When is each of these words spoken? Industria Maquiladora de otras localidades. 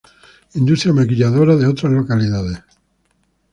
Industria 0.55 0.93
Maquiladora 0.93 1.55
de 1.57 1.67
otras 1.67 1.93
localidades. 1.93 2.63